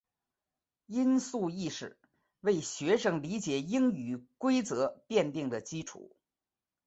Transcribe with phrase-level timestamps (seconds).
[0.87, 1.95] 音素意识
[2.39, 6.11] 为学生理解英语规则奠定了基础。